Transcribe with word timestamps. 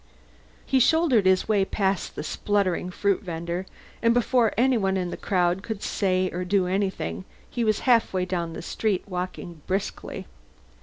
He 0.65 0.79
shouldered 0.79 1.27
his 1.27 1.47
way 1.47 1.63
past 1.63 2.15
the 2.15 2.23
spluttering 2.23 2.89
fruit 2.89 3.21
vender, 3.21 3.67
and 4.01 4.15
before 4.15 4.51
anyone 4.57 4.97
in 4.97 5.11
the 5.11 5.15
crowd 5.15 5.61
could 5.61 5.83
say 5.83 6.27
or 6.31 6.43
do 6.43 6.65
anything 6.65 7.23
he 7.47 7.63
was 7.63 7.81
halfway 7.81 8.25
down 8.25 8.53
the 8.53 8.63
street, 8.63 9.03
walking 9.07 9.61
briskly. 9.67 10.25